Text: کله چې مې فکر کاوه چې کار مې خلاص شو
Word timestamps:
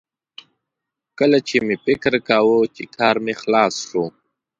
کله 1.19 1.37
چې 1.47 1.55
مې 1.65 1.75
فکر 1.85 2.13
کاوه 2.27 2.59
چې 2.75 2.83
کار 2.97 3.15
مې 3.25 3.33
خلاص 3.41 3.73
شو 3.87 4.05